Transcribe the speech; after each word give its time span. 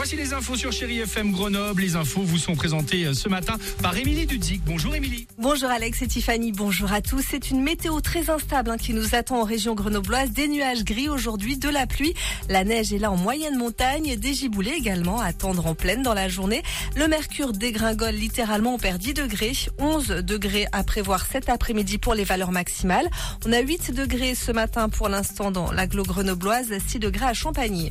Voici 0.00 0.16
les 0.16 0.32
infos 0.32 0.56
sur 0.56 0.72
Chéri 0.72 1.00
FM 1.00 1.30
Grenoble. 1.30 1.82
Les 1.82 1.94
infos 1.94 2.22
vous 2.22 2.38
sont 2.38 2.54
présentées 2.54 3.04
euh, 3.04 3.12
ce 3.12 3.28
matin 3.28 3.56
par 3.82 3.94
Émilie 3.98 4.24
Dudzik. 4.24 4.62
Bonjour 4.64 4.94
Émilie. 4.94 5.26
Bonjour 5.36 5.68
Alex 5.68 6.00
et 6.00 6.06
Tiffany, 6.06 6.52
bonjour 6.52 6.90
à 6.90 7.02
tous. 7.02 7.22
C'est 7.30 7.50
une 7.50 7.62
météo 7.62 8.00
très 8.00 8.30
instable 8.30 8.70
hein, 8.70 8.78
qui 8.78 8.94
nous 8.94 9.14
attend 9.14 9.42
en 9.42 9.44
région 9.44 9.74
grenobloise. 9.74 10.30
Des 10.30 10.48
nuages 10.48 10.84
gris 10.84 11.10
aujourd'hui, 11.10 11.58
de 11.58 11.68
la 11.68 11.86
pluie. 11.86 12.14
La 12.48 12.64
neige 12.64 12.94
est 12.94 12.98
là 12.98 13.10
en 13.10 13.18
moyenne 13.18 13.58
montagne, 13.58 14.16
des 14.16 14.32
giboulées 14.32 14.72
également 14.72 15.20
à 15.20 15.26
attendre 15.26 15.66
en 15.66 15.74
pleine 15.74 16.02
dans 16.02 16.14
la 16.14 16.30
journée. 16.30 16.62
Le 16.96 17.06
mercure 17.06 17.52
dégringole 17.52 18.14
littéralement, 18.14 18.76
on 18.76 18.78
perd 18.78 19.02
10 19.02 19.12
degrés. 19.12 19.52
11 19.78 20.06
degrés 20.22 20.66
à 20.72 20.82
prévoir 20.82 21.26
cet 21.26 21.50
après-midi 21.50 21.98
pour 21.98 22.14
les 22.14 22.24
valeurs 22.24 22.52
maximales. 22.52 23.10
On 23.44 23.52
a 23.52 23.60
8 23.60 23.92
degrés 23.94 24.34
ce 24.34 24.50
matin 24.50 24.88
pour 24.88 25.10
l'instant 25.10 25.50
dans 25.50 25.70
l'agglo 25.70 26.04
grenobloise, 26.04 26.72
6 26.88 27.00
degrés 27.00 27.26
à 27.26 27.34
Champagny. 27.34 27.90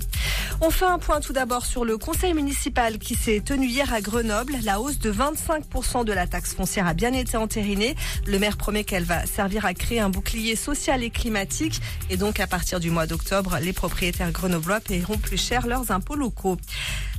On 0.61 0.71
fait 0.71 0.85
un 0.85 0.99
point 0.99 1.21
tout 1.21 1.31
d'abord 1.31 1.65
sur 1.65 1.85
le 1.85 1.97
conseil 1.97 2.33
municipal 2.33 2.99
qui 2.99 3.15
s'est 3.15 3.39
tenu 3.39 3.67
hier 3.67 3.93
à 3.93 4.01
Grenoble. 4.01 4.55
La 4.63 4.81
hausse 4.81 4.99
de 4.99 5.09
25% 5.09 6.03
de 6.03 6.11
la 6.11 6.27
taxe 6.27 6.53
foncière 6.53 6.85
a 6.85 6.93
bien 6.93 7.13
été 7.13 7.37
entérinée. 7.37 7.95
Le 8.27 8.39
maire 8.39 8.57
promet 8.57 8.83
qu'elle 8.83 9.05
va 9.05 9.25
servir 9.25 9.65
à 9.65 9.73
créer 9.73 10.01
un 10.01 10.09
bouclier 10.09 10.57
social 10.57 11.01
et 11.01 11.11
climatique. 11.11 11.79
Et 12.09 12.17
donc, 12.17 12.41
à 12.41 12.47
partir 12.47 12.81
du 12.81 12.91
mois 12.91 13.07
d'octobre, 13.07 13.57
les 13.61 13.71
propriétaires 13.71 14.33
grenoblois 14.33 14.81
paieront 14.81 15.17
plus 15.17 15.37
cher 15.37 15.65
leurs 15.65 15.91
impôts 15.91 16.15
locaux. 16.15 16.57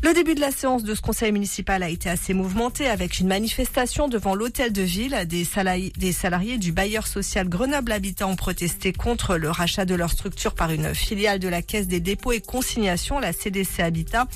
Le 0.03 0.15
début 0.15 0.35
de 0.35 0.41
la 0.41 0.51
séance 0.51 0.83
de 0.83 0.95
ce 0.95 1.03
conseil 1.03 1.31
municipal 1.31 1.83
a 1.83 1.91
été 1.91 2.09
assez 2.09 2.33
mouvementé 2.33 2.87
avec 2.87 3.19
une 3.21 3.29
manifestation 3.29 4.09
devant 4.09 4.35
l'hôtel 4.35 4.73
de 4.73 4.81
ville. 4.81 5.15
Des 5.27 5.45
salariés, 5.45 6.57
du 6.57 6.73
bailleur 6.73 7.07
social 7.07 7.51
Grenoble 7.51 7.93
Habitat 7.93 8.27
ont 8.27 8.35
protesté 8.35 8.95
contre 8.95 9.37
le 9.37 9.51
rachat 9.51 9.85
de 9.85 9.95
leur 9.95 10.11
structure 10.11 10.55
par 10.55 10.71
une 10.71 10.95
filiale 10.95 11.39
de 11.39 11.49
la 11.49 11.61
Caisse 11.61 11.87
des 11.87 12.01
dépôts 12.01 12.33
et 12.33 12.41
consignations, 12.41 13.19
la 13.19 13.35
CDC 13.35 13.81
Habitat. 13.81 14.27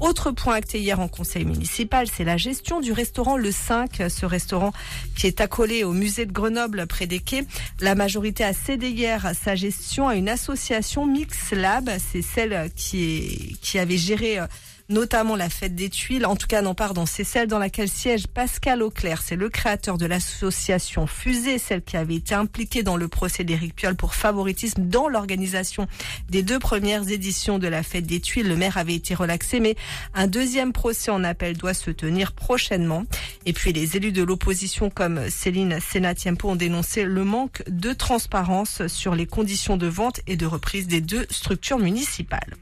Autre 0.00 0.32
point 0.32 0.54
acté 0.54 0.80
hier 0.80 0.98
en 0.98 1.06
conseil 1.06 1.44
municipal, 1.44 2.08
c'est 2.12 2.24
la 2.24 2.36
gestion 2.36 2.80
du 2.80 2.90
restaurant 2.90 3.36
Le 3.36 3.52
5, 3.52 4.02
ce 4.08 4.26
restaurant 4.26 4.72
qui 5.14 5.28
est 5.28 5.40
accolé 5.40 5.84
au 5.84 5.92
musée 5.92 6.26
de 6.26 6.32
Grenoble 6.32 6.88
près 6.88 7.06
des 7.06 7.20
quais. 7.20 7.46
La 7.80 7.94
majorité 7.94 8.42
a 8.42 8.52
cédé 8.52 8.90
hier 8.90 9.30
sa 9.40 9.54
gestion 9.54 10.08
à 10.08 10.16
une 10.16 10.28
association 10.28 11.06
Mix 11.06 11.52
Lab. 11.52 11.90
C'est 12.10 12.22
celle 12.22 12.72
qui, 12.74 13.04
est, 13.04 13.60
qui 13.60 13.78
avait 13.78 13.96
géré 13.96 14.40
euh, 14.40 14.46
notamment 14.92 15.34
la 15.34 15.48
fête 15.48 15.74
des 15.74 15.90
tuiles. 15.90 16.26
En 16.26 16.36
tout 16.36 16.46
cas, 16.46 16.62
non, 16.62 16.74
pardon, 16.74 17.06
c'est 17.06 17.24
celle 17.24 17.48
dans 17.48 17.58
laquelle 17.58 17.88
siège 17.88 18.26
Pascal 18.28 18.82
Auclair. 18.82 19.22
C'est 19.22 19.36
le 19.36 19.48
créateur 19.48 19.98
de 19.98 20.06
l'association 20.06 21.06
Fusée, 21.06 21.58
celle 21.58 21.82
qui 21.82 21.96
avait 21.96 22.14
été 22.14 22.34
impliquée 22.34 22.82
dans 22.82 22.96
le 22.96 23.08
procès 23.08 23.44
d'Éric 23.44 23.74
Piolle 23.74 23.96
pour 23.96 24.14
favoritisme 24.14 24.82
dans 24.86 25.08
l'organisation 25.08 25.86
des 26.28 26.42
deux 26.42 26.58
premières 26.58 27.08
éditions 27.08 27.58
de 27.58 27.68
la 27.68 27.82
fête 27.82 28.06
des 28.06 28.20
tuiles. 28.20 28.48
Le 28.48 28.56
maire 28.56 28.76
avait 28.76 28.94
été 28.94 29.14
relaxé, 29.14 29.60
mais 29.60 29.74
un 30.14 30.26
deuxième 30.26 30.72
procès 30.72 31.10
en 31.10 31.24
appel 31.24 31.56
doit 31.56 31.74
se 31.74 31.90
tenir 31.90 32.32
prochainement. 32.32 33.04
Et 33.46 33.52
puis, 33.52 33.72
les 33.72 33.96
élus 33.96 34.12
de 34.12 34.22
l'opposition 34.22 34.90
comme 34.90 35.28
Céline 35.30 35.80
Sénatiempo 35.80 36.50
ont 36.50 36.56
dénoncé 36.56 37.04
le 37.04 37.24
manque 37.24 37.62
de 37.68 37.92
transparence 37.92 38.86
sur 38.86 39.14
les 39.14 39.26
conditions 39.26 39.76
de 39.76 39.86
vente 39.86 40.20
et 40.26 40.36
de 40.36 40.46
reprise 40.46 40.86
des 40.86 41.00
deux 41.00 41.26
structures 41.30 41.78
municipales. 41.78 42.56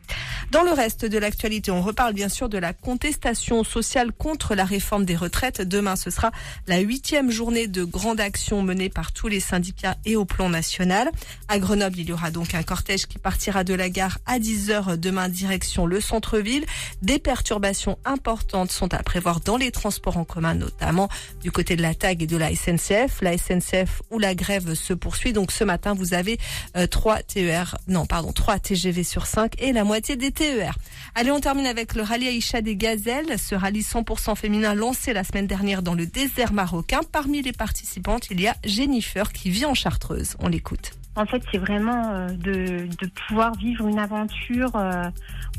Dans 0.51 0.63
le 0.63 0.73
reste 0.73 1.05
de 1.05 1.19
l'actualité, 1.19 1.71
on 1.71 1.83
reparle 1.83 2.15
bien 2.21 2.29
sûr 2.29 2.51
de 2.51 2.59
la 2.59 2.75
contestation 2.75 3.65
sociale 3.65 4.13
contre 4.13 4.55
la 4.55 4.67
réforme 4.67 5.07
des 5.07 5.17
retraites. 5.17 5.63
Demain, 5.63 5.97
ce 5.97 6.11
sera 6.11 6.33
la 6.67 6.81
huitième 6.81 7.31
journée 7.31 7.67
de 7.67 7.83
grande 7.83 8.21
action 8.21 8.63
menée 8.63 8.91
par 8.91 9.13
tous 9.13 9.29
les 9.29 9.41
syndicats 9.41 9.97
et 10.05 10.17
au 10.17 10.27
plan 10.27 10.51
national. 10.51 11.11
À 11.49 11.59
Grenoble, 11.59 11.99
il 11.99 12.11
y 12.11 12.13
aura 12.13 12.31
donc 12.31 12.55
un 12.55 12.63
cortège 12.63 13.07
qui 13.07 13.17
partira 13.17 13.65
de 13.65 13.73
la 13.73 13.89
gare 13.89 14.19
à 14.27 14.39
10h 14.39 14.99
demain 14.99 15.31
direction 15.31 15.87
le 15.87 15.99
centre-ville. 15.99 16.67
Des 17.01 17.19
perturbations 17.19 17.99
importantes 18.05 18.71
sont 18.71 18.93
à 18.93 19.03
prévoir 19.03 19.41
dans 19.41 19.57
les 19.57 19.71
transports 19.71 20.19
en 20.19 20.25
commun, 20.25 20.53
notamment 20.53 21.09
du 21.41 21.51
côté 21.51 21.75
de 21.75 21.81
la 21.81 21.95
TAG 21.95 22.25
et 22.25 22.27
de 22.27 22.37
la 22.37 22.55
SNCF. 22.55 23.23
La 23.23 23.39
SNCF 23.39 24.03
où 24.11 24.19
la 24.19 24.35
grève 24.35 24.75
se 24.75 24.93
poursuit. 24.93 25.33
Donc 25.33 25.53
ce 25.53 25.65
matin, 25.65 25.95
vous 25.95 26.13
avez 26.13 26.39
euh, 26.77 26.87
3 26.87 27.23
TER, 27.23 27.79
non 27.89 28.05
pardon, 28.05 28.31
3 28.31 28.59
TGV 28.59 29.05
sur 29.05 29.25
5 29.25 29.55
et 29.63 29.73
la 29.73 29.85
moitié 29.85 30.17
des 30.17 30.33
TER. 30.33 30.77
Allez, 31.15 31.31
on 31.31 31.41
termine 31.41 31.65
avec 31.65 31.95
le 31.95 32.10
rallye 32.11 32.27
Aïcha 32.27 32.61
des 32.61 32.75
Gazelles. 32.75 33.39
Ce 33.39 33.55
rallye 33.55 33.83
100% 33.83 34.35
féminin 34.35 34.75
lancé 34.75 35.13
la 35.13 35.23
semaine 35.23 35.47
dernière 35.47 35.81
dans 35.81 35.95
le 35.95 36.07
désert 36.07 36.53
marocain. 36.53 37.03
Parmi 37.13 37.41
les 37.41 37.53
participantes, 37.53 38.27
il 38.33 38.41
y 38.41 38.49
a 38.49 38.57
Jennifer 38.65 39.33
qui 39.33 39.49
vit 39.49 39.65
en 39.65 39.75
Chartreuse. 39.75 40.35
On 40.41 40.49
l'écoute. 40.49 41.00
En 41.17 41.27
fait, 41.27 41.43
c'est 41.51 41.59
vraiment 41.59 42.13
euh, 42.13 42.29
de, 42.29 42.87
de, 42.87 43.11
pouvoir 43.27 43.53
vivre 43.57 43.87
une 43.89 43.99
aventure 43.99 44.71
euh, 44.77 45.03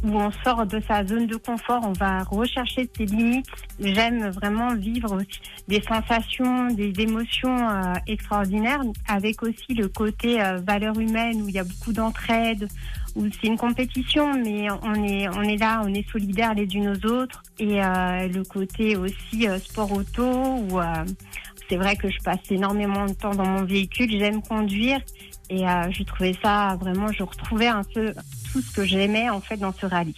où 0.04 0.18
on 0.18 0.32
sort 0.46 0.66
de 0.66 0.80
sa 0.88 1.06
zone 1.06 1.28
de 1.28 1.36
confort, 1.36 1.82
on 1.86 1.92
va 1.92 2.24
rechercher 2.24 2.90
ses 2.96 3.06
limites. 3.06 3.48
J'aime 3.78 4.30
vraiment 4.30 4.74
vivre 4.76 5.18
des 5.68 5.82
sensations, 5.82 6.68
des 6.68 6.94
émotions 7.00 7.70
euh, 7.70 7.94
extraordinaires, 8.08 8.82
avec 9.10 9.44
aussi 9.44 9.74
le 9.76 9.90
côté 9.90 10.42
valeur 10.66 10.98
humaine 10.98 11.42
où 11.42 11.50
il 11.50 11.56
y 11.56 11.60
a 11.60 11.66
beaucoup 11.66 11.92
d'entraide, 11.92 12.70
où 13.16 13.26
c'est 13.30 13.48
une 13.48 13.58
compétition, 13.58 14.34
mais 14.34 14.68
on 14.84 15.04
est 15.04 15.28
on 15.28 15.42
est 15.44 15.58
là, 15.58 15.82
on 15.84 15.94
est 15.94 16.10
solidaires 16.10 16.54
les 16.54 16.74
unes 16.74 16.90
aux 16.96 17.06
autres, 17.08 17.44
et 17.60 17.82
le 17.82 18.44
côté 18.44 18.96
aussi 18.96 19.48
sport 19.60 19.92
auto 19.92 20.24
où 20.24 20.80
c'est 21.70 21.78
vrai 21.78 21.96
que 21.96 22.10
je 22.10 22.20
passe 22.24 22.40
énormément 22.50 23.06
de 23.06 23.14
temps 23.14 23.36
dans 23.36 23.46
mon 23.46 23.64
véhicule, 23.64 24.10
j'aime 24.12 24.42
conduire 24.42 25.00
et 25.52 25.68
euh, 25.68 25.92
je 25.92 26.04
trouvais 26.04 26.36
ça 26.42 26.78
vraiment, 26.80 27.12
je 27.12 27.24
retrouvais 27.24 27.68
un 27.68 27.84
peu 27.84 28.14
tout 28.52 28.62
ce 28.62 28.72
que 28.72 28.86
j'aimais 28.86 29.30
en 29.30 29.42
fait 29.42 29.58
dans 29.58 29.74
ce 29.74 29.86
rallye. 29.86 30.16